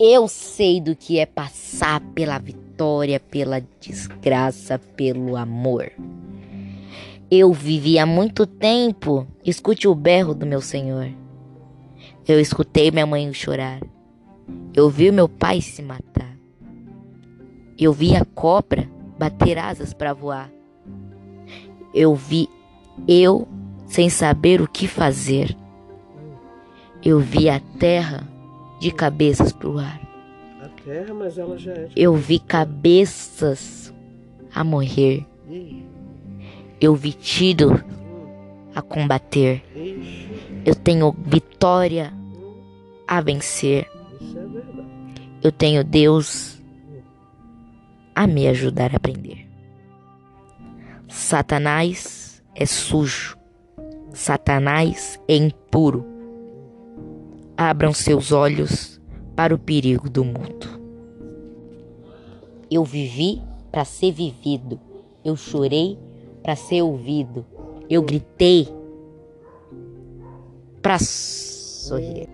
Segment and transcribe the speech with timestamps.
[0.00, 5.90] Eu sei do que é passar pela vitória, pela desgraça, pelo amor.
[7.30, 11.10] Eu vivi há muito tempo, escute o berro do meu Senhor.
[12.26, 13.80] Eu escutei minha mãe chorar.
[14.72, 16.17] Eu vi meu pai se matar.
[17.78, 20.50] Eu vi a cobra bater asas para voar.
[21.94, 22.48] Eu vi
[23.06, 23.46] eu
[23.86, 25.56] sem saber o que fazer.
[27.04, 28.26] Eu vi a terra
[28.80, 30.00] de cabeças pro ar.
[30.62, 31.88] A terra, mas ela já é.
[31.94, 33.92] Eu vi cabeças
[34.54, 35.24] a morrer.
[35.48, 35.84] Ih,
[36.80, 37.82] Eu vi tiro
[38.74, 39.62] a combater.
[39.74, 40.28] ixi,
[40.64, 42.12] Eu tenho vitória
[43.06, 43.88] a vencer.
[44.20, 44.88] isso é verdade.
[45.42, 46.57] Eu tenho Deus
[48.18, 49.46] a me ajudar a aprender.
[51.06, 53.38] Satanás é sujo.
[54.12, 56.04] Satanás é impuro.
[57.56, 59.00] Abram seus olhos
[59.36, 60.66] para o perigo do mundo.
[62.68, 64.80] Eu vivi para ser vivido.
[65.24, 65.96] Eu chorei
[66.42, 67.46] para ser ouvido.
[67.88, 68.66] Eu gritei
[70.82, 72.27] para sorrir.